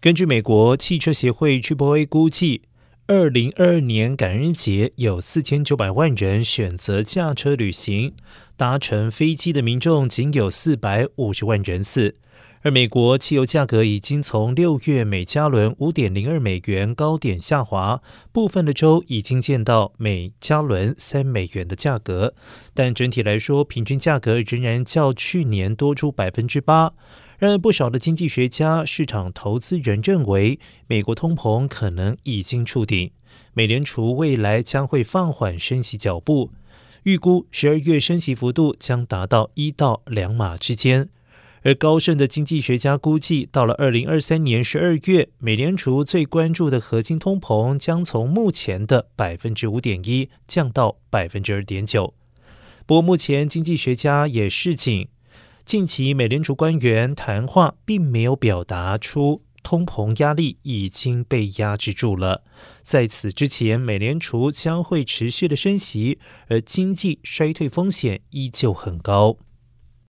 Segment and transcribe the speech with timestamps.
[0.00, 2.62] 根据美国汽车协会 AAA 估计，
[3.08, 8.14] 二零二二年感恩节有四千九百万人选择驾车旅行，
[8.56, 12.14] 搭乘飞机的民众仅有四百五十万人次。
[12.62, 22.34] 而美国汽油价格已经从六月每加仑五点零二美元高点下滑，部分的州已经见到每加仑三美元的价格，
[22.72, 26.92] 但整体来说，平均价格仍然较去年多出百分之八。
[27.38, 33.12] 然而，不少的经济学家、市场投资人认为，美国通膨可能已经触顶，
[33.54, 36.50] 美联储未来将会放缓升息脚步，
[37.04, 41.10] 预估十二月升息幅度将达到一到两码之间。
[41.62, 52.14] 而高盛的经济学家估计，到了二零二三年十二月，美联储最关注的核心通膨将从目前的百分之五点一降到百分之二点九。
[52.84, 55.08] 不过，目前经济学家也示警，
[55.68, 62.42] 近期美联储官员谈话并没有表达出通膨压力已经被压制住了。
[62.82, 69.36] 在此之前，美联储将会持续的升息，而经济衰退风险依旧很高。